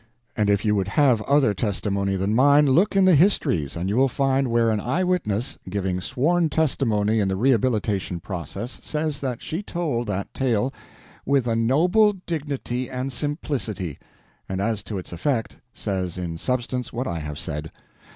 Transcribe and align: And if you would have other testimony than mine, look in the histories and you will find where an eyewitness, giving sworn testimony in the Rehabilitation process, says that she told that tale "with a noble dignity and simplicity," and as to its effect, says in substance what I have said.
And 0.35 0.49
if 0.49 0.65
you 0.65 0.73
would 0.73 0.87
have 0.87 1.21
other 1.29 1.53
testimony 1.53 2.15
than 2.15 2.33
mine, 2.33 2.65
look 2.65 2.95
in 2.95 3.05
the 3.05 3.13
histories 3.13 3.75
and 3.75 3.87
you 3.87 3.95
will 3.95 4.07
find 4.09 4.47
where 4.47 4.71
an 4.71 4.79
eyewitness, 4.79 5.59
giving 5.69 6.01
sworn 6.01 6.49
testimony 6.49 7.19
in 7.19 7.27
the 7.27 7.35
Rehabilitation 7.35 8.19
process, 8.19 8.79
says 8.81 9.19
that 9.19 9.43
she 9.43 9.61
told 9.61 10.07
that 10.07 10.33
tale 10.33 10.73
"with 11.23 11.45
a 11.47 11.55
noble 11.55 12.13
dignity 12.25 12.89
and 12.89 13.13
simplicity," 13.13 13.99
and 14.49 14.59
as 14.59 14.81
to 14.85 14.97
its 14.97 15.13
effect, 15.13 15.57
says 15.71 16.17
in 16.17 16.39
substance 16.39 16.91
what 16.91 17.05
I 17.05 17.19
have 17.19 17.37
said. 17.37 17.71